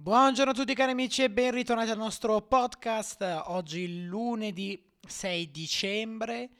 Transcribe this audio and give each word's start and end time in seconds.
Buongiorno 0.00 0.52
a 0.52 0.54
tutti 0.54 0.74
cari 0.74 0.92
amici 0.92 1.24
e 1.24 1.30
ben 1.30 1.50
ritornati 1.50 1.90
al 1.90 1.96
nostro 1.96 2.40
podcast. 2.40 3.20
Oggi 3.46 4.04
lunedì 4.04 4.80
6 5.04 5.50
dicembre, 5.50 6.50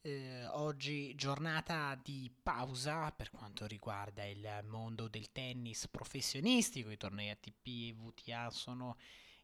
eh, 0.00 0.46
oggi 0.52 1.12
giornata 1.16 1.98
di 2.00 2.32
pausa 2.40 3.10
per 3.10 3.32
quanto 3.32 3.66
riguarda 3.66 4.24
il 4.24 4.60
mondo 4.66 5.08
del 5.08 5.32
tennis 5.32 5.88
professionistico, 5.88 6.88
i 6.88 6.96
tornei 6.96 7.30
ATP 7.30 7.66
e 7.66 7.94
VTA 7.98 8.48
sono 8.50 8.96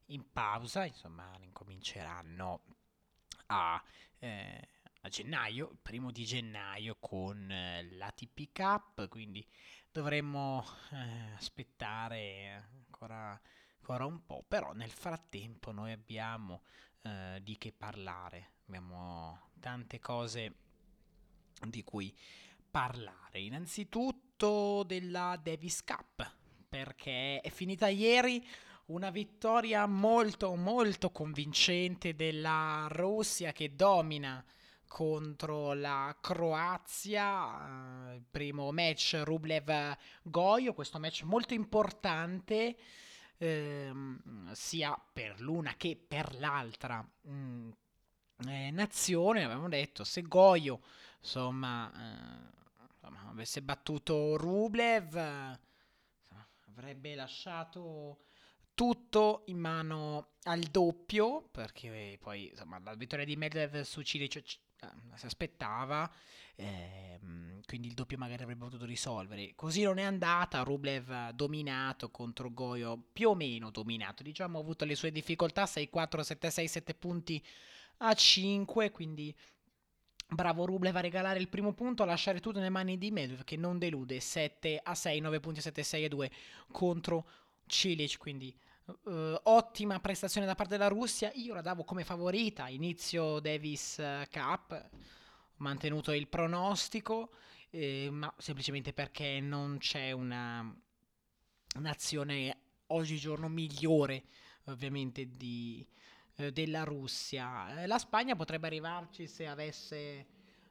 in 0.07 0.31
pausa, 0.31 0.85
insomma 0.85 1.29
incominceranno 1.41 2.63
a... 3.47 3.83
Eh, 4.21 4.69
a 5.03 5.09
gennaio, 5.09 5.79
primo 5.81 6.11
di 6.11 6.27
gennaio 6.27 6.97
con 7.01 7.51
eh, 7.51 7.89
l'ATP 7.93 8.53
Cup, 8.53 9.09
quindi 9.09 9.43
dovremmo 9.93 10.65
eh, 10.93 11.35
aspettare 11.37 12.69
ancora, 12.87 13.39
ancora, 13.79 14.05
un 14.07 14.25
po', 14.25 14.45
però 14.47 14.73
nel 14.73 14.91
frattempo 14.91 15.73
noi 15.73 15.93
abbiamo 15.93 16.63
eh, 17.03 17.41
di 17.43 17.57
che 17.59 17.73
parlare, 17.73 18.53
abbiamo 18.67 19.51
tante 19.59 19.99
cose 19.99 20.55
di 21.67 21.83
cui 21.83 22.15
parlare. 22.71 23.41
Innanzitutto 23.41 24.85
della 24.85 25.39
Davis 25.43 25.83
Cup, 25.83 26.37
perché 26.69 27.41
è 27.41 27.51
finita 27.51 27.89
ieri 27.89 28.47
una 28.87 29.11
vittoria 29.11 29.87
molto 29.87 30.55
molto 30.57 31.11
convincente 31.11 32.15
della 32.15 32.87
Russia 32.91 33.53
che 33.53 33.75
domina 33.75 34.45
contro 34.91 35.73
la 35.73 36.19
Croazia, 36.21 38.13
il 38.13 38.25
primo 38.29 38.73
match 38.73 39.21
Rublev-Goio, 39.23 40.75
questo 40.75 40.99
match 40.99 41.23
molto 41.23 41.55
importante 41.55 42.77
ehm, 43.37 44.51
sia 44.51 45.01
per 45.13 45.41
l'una 45.41 45.77
che 45.77 45.97
per 45.97 46.35
l'altra 46.41 47.09
mm, 47.29 47.71
eh, 48.49 48.71
nazione, 48.73 49.45
avevamo 49.45 49.69
detto, 49.69 50.03
se 50.03 50.23
Goio 50.23 50.81
insomma, 51.21 51.89
eh, 51.93 52.51
insomma 52.93 53.29
avesse 53.29 53.63
battuto 53.63 54.37
Rublev 54.37 55.57
avrebbe 56.67 57.15
lasciato 57.15 58.25
tutto 58.75 59.45
in 59.47 59.59
mano 59.59 60.33
al 60.45 60.63
doppio 60.63 61.43
perché 61.53 62.19
poi 62.21 62.49
insomma 62.49 62.81
la 62.83 62.95
vittoria 62.95 63.25
di 63.25 63.37
Medvedev 63.37 63.83
su 63.83 64.03
Cilic 64.03 64.43
Ehm, 64.43 64.70
si 65.15 65.27
aspettava, 65.27 66.11
ehm, 66.57 67.61
quindi 67.67 67.89
il 67.89 67.95
doppio 67.95 68.17
magari 68.19 68.43
avrebbe 68.43 68.65
potuto 68.65 68.85
risolvere. 68.85 69.53
Così 69.55 69.83
non 69.83 69.99
è 69.99 70.03
andata, 70.03 70.63
Rublev 70.63 71.31
dominato 71.31 72.11
contro 72.11 72.53
Goyo, 72.53 73.03
più 73.13 73.31
o 73.31 73.35
meno 73.35 73.71
dominato, 73.71 74.23
diciamo 74.23 74.59
ha 74.59 74.61
avuto 74.61 74.85
le 74.85 74.95
sue 74.95 75.11
difficoltà, 75.13 75.65
6-4, 75.65 76.23
7-6, 76.23 76.65
7 76.67 76.95
punti 76.95 77.45
a 77.99 78.15
5, 78.15 78.91
quindi 78.91 79.35
bravo 80.27 80.65
Rublev 80.65 80.97
a 80.97 81.01
regalare 81.01 81.39
il 81.39 81.49
primo 81.49 81.73
punto, 81.73 82.03
a 82.03 82.07
lasciare 82.07 82.41
tutto 82.41 82.59
nelle 82.59 82.71
mani 82.71 82.97
di 82.99 83.11
Medvedev 83.11 83.45
che 83.45 83.57
non 83.57 83.79
delude, 83.79 84.21
7 84.21 84.81
a 84.83 84.95
6, 84.95 85.21
9 85.21 85.41
punti, 85.41 85.61
7 85.61 85.83
6 85.83 86.05
a 86.05 86.09
2 86.09 86.31
contro 86.71 87.27
Cilic, 87.67 88.17
quindi 88.19 88.57
Uh, 88.85 89.39
ottima 89.45 90.01
prestazione 90.01 90.47
da 90.47 90.55
parte 90.57 90.77
della 90.77 90.89
Russia. 90.89 91.31
Io 91.35 91.55
la 91.55 91.61
davo 91.61 91.85
come 91.85 92.03
favorita. 92.03 92.69
Inizio 92.69 93.39
Davis 93.39 93.99
uh, 93.99 94.29
Cup, 94.31 94.73
ho 94.73 94.99
mantenuto 95.59 96.13
il 96.13 96.27
pronostico, 96.27 97.31
eh, 97.71 98.09
ma 98.11 98.33
semplicemente 98.39 98.93
perché 98.93 99.39
non 99.41 99.79
c'è 99.79 100.11
una 100.11 100.77
nazione 101.79 102.57
oggigiorno 102.89 103.49
migliore, 103.49 104.25
ovviamente, 104.65 105.29
di, 105.31 105.87
eh, 106.37 106.51
della 106.51 106.83
Russia. 106.85 107.83
Eh, 107.83 107.87
la 107.87 107.99
Spagna 107.99 108.35
potrebbe 108.35 108.67
arrivarci 108.67 109.27
se 109.29 109.47
avesse 109.47 110.27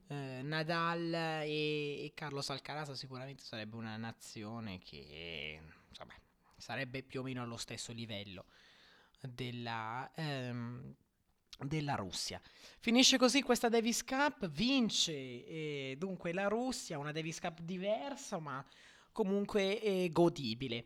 eh, 0.08 0.42
Nadal 0.44 1.14
e, 1.14 2.06
e 2.06 2.12
Carlos 2.14 2.50
Alcaraz. 2.50 2.92
Sicuramente 2.92 3.44
sarebbe 3.44 3.76
una 3.76 3.96
nazione 3.96 4.80
che 4.80 5.62
insomma 5.88 6.14
sarebbe 6.60 7.04
più 7.04 7.22
o 7.22 7.24
meno 7.24 7.42
allo 7.42 7.58
stesso 7.58 7.92
livello 7.92 8.46
della, 9.22 10.10
ehm, 10.16 10.94
della 11.60 11.96
Russia. 11.96 12.42
Finisce 12.80 13.18
così 13.18 13.42
questa 13.42 13.70
Davis 13.70 14.04
Cup, 14.04 14.48
vince 14.50 15.14
eh, 15.14 15.96
dunque 15.98 16.34
la 16.34 16.48
Russia, 16.48 16.98
una 16.98 17.12
Davis 17.12 17.40
Cup 17.40 17.62
diversa 17.62 18.40
ma 18.40 18.64
comunque 19.12 19.82
eh, 19.82 20.10
godibile. 20.12 20.86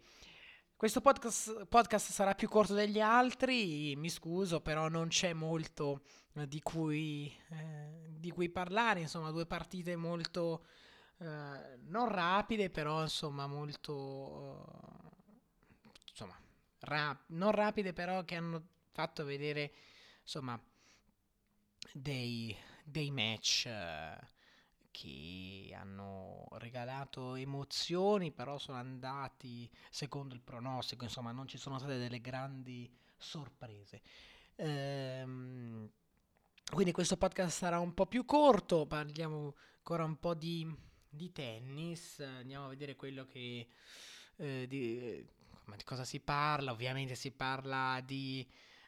Questo 0.76 1.00
podcast, 1.00 1.66
podcast, 1.68 2.12
sarà 2.12 2.36
più 2.36 2.50
corto 2.50 2.74
degli 2.74 3.00
altri, 3.00 3.96
mi 3.96 4.10
scuso, 4.10 4.60
però 4.60 4.90
non 4.90 5.08
c'è 5.08 5.32
molto 5.32 6.02
eh, 6.34 6.46
di, 6.46 6.62
cui, 6.62 7.34
eh, 7.52 8.10
di, 8.10 8.32
cui, 8.32 8.50
parlare, 8.50 9.00
insomma 9.00 9.32
due 9.32 9.46
partite 9.46 9.96
molto 9.96 10.66
eh, 11.20 11.78
non 11.86 12.10
rapide, 12.10 12.70
però 12.70 13.02
insomma 13.02 13.48
molto 13.48 15.13
insomma, 16.14 16.40
rap- 16.82 17.26
non 17.28 17.52
rapide 17.52 17.92
però 17.92 18.24
che 18.24 18.36
hanno 18.36 18.68
fatto 18.92 19.26
vedere, 19.26 19.74
insomma, 20.22 20.60
dei, 21.92 22.56
dei 22.84 23.10
match 23.12 23.68
uh, 23.68 24.26
che 24.92 25.76
hanno 25.76 26.48
regalato 26.52 27.34
emozioni, 27.34 28.32
però 28.32 28.60
sono 28.60 28.78
andati 28.78 29.70
secondo 29.90 30.36
il 30.36 30.42
pronostico, 30.42 31.04
insomma, 31.04 31.32
non 31.32 31.48
ci 31.48 31.58
sono 31.58 31.80
state 31.80 31.98
delle 31.98 32.22
grandi 32.22 32.90
sorprese. 33.18 34.02
Ehm, 34.56 35.90
quindi 36.72 36.92
questo 36.92 37.18
podcast 37.18 37.58
sarà 37.58 37.80
un 37.80 37.96
po' 37.96 38.06
più 38.06 38.24
corto, 38.24 38.86
parliamo 38.86 39.56
ancora 39.78 40.04
un 40.04 40.20
po' 40.20 40.36
di, 40.36 40.72
di 41.10 41.32
tennis, 41.32 42.20
andiamo 42.20 42.66
a 42.66 42.70
vedere 42.70 42.96
quello 42.96 43.26
che... 43.26 43.68
Eh, 44.38 44.66
di, 44.68 45.26
ma 45.66 45.76
di 45.76 45.84
cosa 45.84 46.04
si 46.04 46.20
parla? 46.20 46.72
Ovviamente 46.72 47.16
si 47.16 47.32
parla 47.32 48.02
di, 48.06 48.46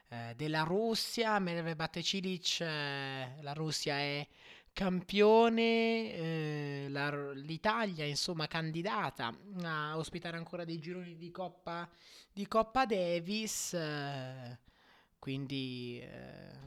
eh, 0.10 0.34
della 0.36 0.64
Russia, 0.64 1.40
Medvedev 1.40 1.76
batte 1.76 2.04
Cilic, 2.04 2.62
eh, 2.62 3.38
la 3.42 3.54
Russia 3.54 3.96
è 3.96 4.28
campione, 4.74 6.14
eh, 6.14 6.86
la, 6.90 7.32
l'Italia 7.34 8.04
insomma 8.04 8.46
candidata 8.46 9.34
a 9.64 9.98
ospitare 9.98 10.36
ancora 10.36 10.66
dei 10.66 10.80
gironi 10.80 11.16
di 11.16 11.32
Coppa, 11.32 11.90
di 12.34 12.46
Coppa 12.48 12.86
Davis, 12.86 13.74
eh, 13.74 14.60
quindi 15.18 16.02
eh, 16.02 16.60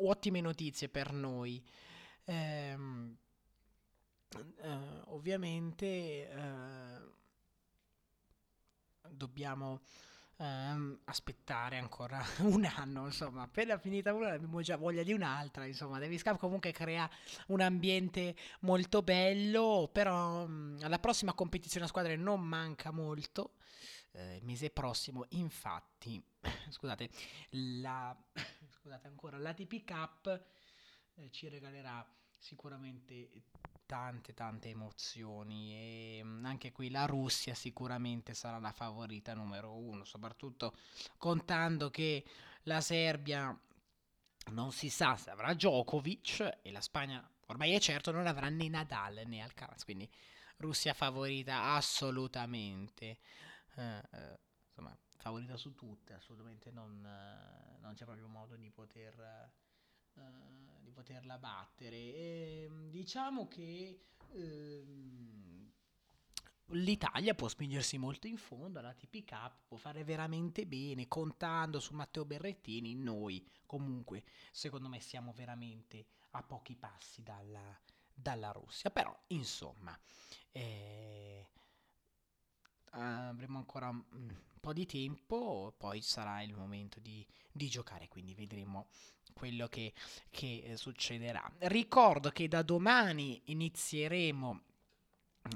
ottime 0.00 0.40
notizie 0.40 0.88
per 0.88 1.12
noi. 1.12 1.64
Ehm, 2.24 3.16
eh, 4.62 5.00
ovviamente 5.06 6.28
dobbiamo 9.08 9.82
ehm, 10.36 11.00
aspettare 11.04 11.78
ancora 11.78 12.22
un 12.40 12.64
anno, 12.64 13.06
insomma, 13.06 13.42
appena 13.42 13.78
finita 13.78 14.12
una 14.12 14.32
abbiamo 14.32 14.60
già 14.60 14.76
voglia 14.76 15.02
di 15.02 15.12
un'altra, 15.12 15.64
insomma, 15.64 15.98
Davis 15.98 16.22
Cup 16.22 16.38
comunque 16.38 16.72
crea 16.72 17.08
un 17.48 17.60
ambiente 17.60 18.36
molto 18.60 19.02
bello, 19.02 19.88
però 19.92 20.46
mh, 20.46 20.80
alla 20.82 20.98
prossima 20.98 21.32
competizione 21.34 21.86
a 21.86 21.88
squadre 21.88 22.16
non 22.16 22.40
manca 22.40 22.90
molto. 22.90 23.54
Eh, 24.14 24.36
il 24.36 24.44
mese 24.44 24.70
prossimo, 24.70 25.24
infatti, 25.30 26.22
scusate, 26.68 27.08
la, 27.50 28.14
scusate 28.68 29.06
ancora, 29.06 29.38
l'ATP 29.38 29.84
Cup 29.84 30.44
eh, 31.14 31.30
ci 31.30 31.48
regalerà 31.48 32.06
sicuramente 32.38 33.30
tante 33.92 34.32
tante 34.32 34.70
emozioni 34.70 35.74
e 35.74 36.20
mm, 36.24 36.46
anche 36.46 36.72
qui 36.72 36.88
la 36.88 37.04
Russia 37.04 37.52
sicuramente 37.52 38.32
sarà 38.32 38.58
la 38.58 38.72
favorita 38.72 39.34
numero 39.34 39.76
uno, 39.76 40.04
soprattutto 40.04 40.74
contando 41.18 41.90
che 41.90 42.24
la 42.62 42.80
Serbia 42.80 43.54
non 44.52 44.72
si 44.72 44.88
sa 44.88 45.18
se 45.18 45.28
avrà 45.28 45.52
Djokovic 45.52 46.60
e 46.62 46.72
la 46.72 46.80
Spagna 46.80 47.22
ormai 47.48 47.72
è 47.72 47.80
certo 47.80 48.10
non 48.12 48.26
avrà 48.26 48.48
né 48.48 48.66
Nadal 48.68 49.24
né 49.26 49.42
Alcaraz, 49.42 49.84
quindi 49.84 50.10
Russia 50.56 50.94
favorita 50.94 51.74
assolutamente. 51.74 53.18
Eh, 53.74 54.02
eh, 54.12 54.38
insomma, 54.68 54.96
favorita 55.16 55.58
su 55.58 55.74
tutte, 55.74 56.14
assolutamente 56.14 56.70
non, 56.70 57.04
eh, 57.04 57.78
non 57.80 57.92
c'è 57.92 58.04
proprio 58.04 58.26
modo 58.26 58.56
di 58.56 58.70
poter 58.70 59.18
uh, 59.18 59.71
di 60.80 60.90
poterla 60.90 61.38
battere. 61.38 61.96
E, 61.96 62.62
ehm, 62.64 62.90
diciamo 62.90 63.48
che 63.48 64.00
uh, 64.28 65.70
l'Italia 66.74 67.34
può 67.34 67.48
spingersi 67.48 67.98
molto 67.98 68.26
in 68.26 68.36
fondo 68.36 68.78
alla 68.78 68.94
TP 68.94 69.24
Cup, 69.24 69.64
può 69.66 69.76
fare 69.76 70.04
veramente 70.04 70.66
bene, 70.66 71.08
contando 71.08 71.80
su 71.80 71.94
Matteo 71.94 72.24
Berrettini, 72.24 72.94
noi 72.94 73.46
comunque 73.66 74.24
secondo 74.50 74.88
me 74.88 75.00
siamo 75.00 75.32
veramente 75.32 76.06
a 76.30 76.42
pochi 76.42 76.76
passi 76.76 77.22
dalla, 77.22 77.78
dalla 78.14 78.50
Russia. 78.52 78.90
Però 78.90 79.16
insomma... 79.28 79.98
Eh, 80.54 81.46
avremo 83.42 83.58
ancora 83.58 83.88
un 83.88 84.34
po' 84.60 84.72
di 84.72 84.86
tempo, 84.86 85.74
poi 85.76 86.00
sarà 86.00 86.42
il 86.42 86.54
momento 86.54 87.00
di, 87.00 87.26
di 87.50 87.68
giocare, 87.68 88.06
quindi 88.08 88.34
vedremo 88.34 88.86
quello 89.32 89.66
che, 89.66 89.92
che 90.30 90.62
eh, 90.64 90.76
succederà. 90.76 91.50
Ricordo 91.58 92.30
che 92.30 92.46
da 92.46 92.62
domani 92.62 93.40
inizieremo 93.46 94.60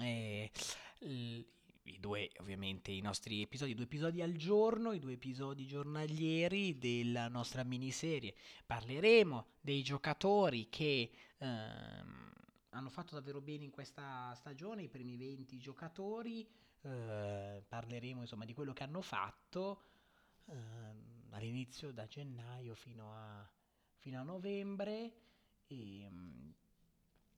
eh, 0.01 0.51
i 0.99 2.01
due, 2.01 2.31
ovviamente, 2.41 2.91
i 2.91 3.01
nostri 3.01 3.43
episodi, 3.43 3.75
due 3.75 3.85
episodi 3.85 4.21
al 4.21 4.33
giorno, 4.33 4.93
i 4.93 4.99
due 4.99 5.13
episodi 5.13 5.67
giornalieri 5.67 6.79
della 6.79 7.29
nostra 7.29 7.63
miniserie. 7.63 8.35
Parleremo 8.67 9.47
dei 9.61 9.85
giocatori 9.85 10.69
che 10.69 11.11
ehm, 11.39 12.33
hanno 12.77 12.91
fatto 12.91 13.15
davvero 13.15 13.41
bene 13.41 13.65
in 13.65 13.71
questa 13.71 14.35
stagione, 14.35 14.83
i 14.83 14.89
primi 14.89 15.17
20 15.17 15.57
giocatori. 15.57 16.47
Eh, 16.83 17.65
parleremo 17.67 18.21
insomma 18.21 18.45
di 18.45 18.53
quello 18.53 18.73
che 18.73 18.85
hanno 18.85 19.01
fatto 19.01 19.83
eh, 20.45 20.55
all'inizio 21.31 21.91
da 21.91 22.07
gennaio 22.07 22.75
fino 22.75 23.13
a, 23.15 23.49
fino 23.97 24.21
a 24.21 24.23
novembre. 24.23 25.13
E, 25.67 26.09
mm, 26.09 26.51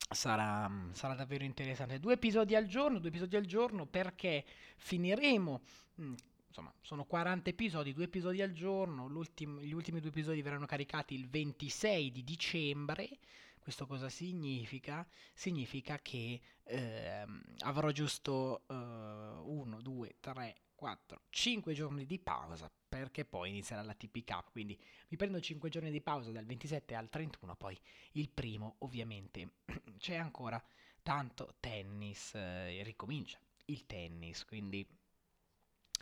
sarà, 0.09 0.69
sarà, 0.91 1.15
davvero 1.15 1.45
interessante. 1.45 1.99
Due 1.99 2.13
episodi 2.13 2.55
al 2.55 2.67
giorno, 2.67 2.99
due 2.99 3.09
episodi 3.09 3.37
al 3.37 3.45
giorno 3.45 3.85
perché 3.85 4.45
finiremo. 4.75 5.61
Mm, 6.01 6.13
insomma, 6.47 6.73
sono 6.81 7.05
40 7.05 7.49
episodi, 7.49 7.93
due 7.93 8.03
episodi 8.03 8.41
al 8.41 8.51
giorno. 8.51 9.09
gli 9.09 9.71
ultimi 9.71 10.01
due 10.01 10.09
episodi 10.09 10.41
verranno 10.41 10.65
caricati 10.65 11.15
il 11.15 11.29
26 11.29 12.11
di 12.11 12.23
dicembre. 12.25 13.09
Questo 13.69 13.85
cosa 13.85 14.09
significa? 14.09 15.07
Significa 15.31 15.99
che 16.01 16.41
eh, 16.63 17.25
avrò 17.59 17.91
giusto 17.91 18.63
1, 18.67 19.79
2, 19.79 20.15
3, 20.19 20.55
4, 20.73 21.21
5 21.29 21.73
giorni 21.75 22.07
di 22.07 22.17
pausa 22.17 22.71
perché 22.89 23.25
poi 23.25 23.49
inizierà 23.49 23.83
la 23.83 23.93
TP. 23.93 24.23
Quindi 24.49 24.75
mi 25.09 25.17
prendo 25.17 25.39
5 25.39 25.69
giorni 25.69 25.91
di 25.91 26.01
pausa 26.01 26.31
dal 26.31 26.47
27 26.47 26.95
al 26.95 27.09
31, 27.09 27.55
poi 27.57 27.79
il 28.13 28.31
primo 28.31 28.77
ovviamente 28.79 29.57
c'è 29.99 30.15
ancora 30.15 30.59
tanto 31.03 31.53
tennis, 31.59 32.33
eh, 32.33 32.81
ricomincia 32.81 33.39
il 33.65 33.85
tennis, 33.85 34.45
quindi 34.45 34.83
uh, 35.91 35.93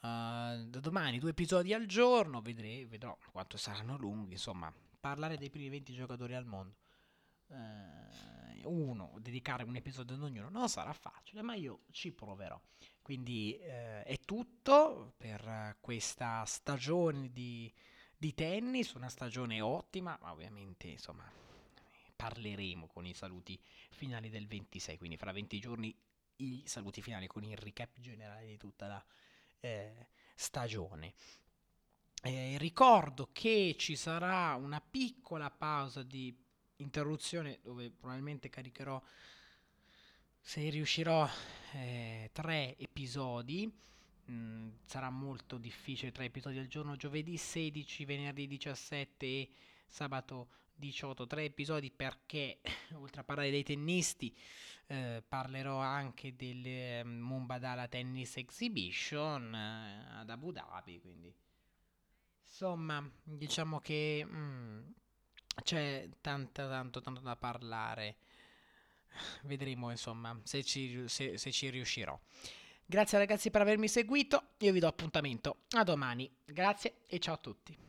da 0.00 0.78
domani 0.80 1.18
due 1.18 1.30
episodi 1.30 1.74
al 1.74 1.86
giorno, 1.86 2.40
vedrei, 2.40 2.84
vedrò 2.84 3.18
quanto 3.32 3.56
saranno 3.56 3.96
lunghi, 3.96 4.34
insomma, 4.34 4.72
parlare 5.00 5.36
dei 5.36 5.50
primi 5.50 5.70
20 5.70 5.92
giocatori 5.92 6.36
al 6.36 6.46
mondo. 6.46 6.82
Uh, 7.54 8.70
uno, 8.70 9.12
dedicare 9.20 9.64
un 9.64 9.76
episodio 9.76 10.14
ad 10.14 10.22
ognuno 10.22 10.48
non 10.48 10.68
sarà 10.68 10.92
facile, 10.92 11.42
ma 11.42 11.54
io 11.54 11.80
ci 11.90 12.12
proverò. 12.12 12.60
Quindi 13.02 13.56
eh, 13.58 14.02
è 14.02 14.18
tutto 14.20 15.12
per 15.16 15.76
questa 15.80 16.44
stagione 16.46 17.30
di, 17.32 17.72
di, 18.16 18.34
tennis, 18.34 18.92
una 18.92 19.08
stagione 19.08 19.60
ottima, 19.60 20.18
ma 20.20 20.32
ovviamente 20.32 20.88
insomma 20.88 21.30
parleremo 22.16 22.86
con 22.86 23.06
i 23.06 23.14
saluti 23.14 23.60
finali 23.90 24.30
del 24.30 24.46
26, 24.46 24.96
quindi 24.96 25.16
fra 25.16 25.32
20 25.32 25.58
giorni 25.58 25.94
i 26.36 26.62
saluti 26.64 27.02
finali 27.02 27.26
con 27.26 27.44
il 27.44 27.56
recap 27.56 27.98
generale 28.00 28.46
di 28.46 28.56
tutta 28.56 28.86
la 28.86 29.04
eh, 29.60 30.08
stagione. 30.34 31.14
Eh, 32.22 32.56
ricordo 32.56 33.28
che 33.32 33.76
ci 33.78 33.96
sarà 33.96 34.54
una 34.54 34.80
piccola 34.80 35.50
pausa 35.50 36.02
di 36.02 36.34
interruzione 36.76 37.58
dove 37.62 37.90
probabilmente 37.90 38.48
caricherò 38.48 39.00
se 40.40 40.68
riuscirò 40.68 41.28
eh, 41.72 42.30
tre 42.32 42.76
episodi. 42.78 43.72
Mm, 44.30 44.70
sarà 44.84 45.10
molto 45.10 45.58
difficile 45.58 46.12
tre 46.12 46.26
episodi 46.26 46.58
al 46.58 46.66
giorno. 46.66 46.96
Giovedì 46.96 47.36
16 47.36 48.04
venerdì 48.04 48.46
17 48.46 49.26
e 49.26 49.50
sabato 49.88 50.48
18 50.76 51.26
tre 51.26 51.44
episodi 51.44 51.90
perché 51.90 52.60
oltre 52.94 53.20
a 53.20 53.24
parlare 53.24 53.50
dei 53.50 53.62
tennisti 53.62 54.36
eh, 54.86 55.22
parlerò 55.26 55.78
anche 55.78 56.34
del 56.36 56.66
eh, 56.66 57.04
Mumbadala 57.04 57.88
Tennis 57.88 58.36
Exhibition 58.36 59.54
eh, 59.54 60.18
ad 60.18 60.30
Abu 60.30 60.52
Dhabi 60.52 61.00
quindi. 61.00 61.34
Insomma 62.42 63.08
diciamo 63.22 63.80
che 63.80 64.24
mm, 64.26 64.82
c'è 65.62 66.08
tanto 66.20 66.68
tanto 66.68 67.00
tanto 67.00 67.20
da 67.20 67.36
parlare 67.36 68.16
vedremo 69.42 69.90
insomma 69.90 70.38
se 70.44 70.62
ci, 70.62 71.04
se, 71.08 71.38
se 71.38 71.52
ci 71.52 71.70
riuscirò. 71.70 72.18
Grazie 72.86 73.18
ragazzi 73.18 73.50
per 73.50 73.62
avermi 73.62 73.88
seguito, 73.88 74.50
io 74.58 74.72
vi 74.72 74.80
do 74.80 74.88
appuntamento 74.88 75.58
a 75.70 75.84
domani. 75.84 76.30
Grazie 76.44 76.96
e 77.06 77.18
ciao 77.18 77.34
a 77.34 77.38
tutti. 77.38 77.83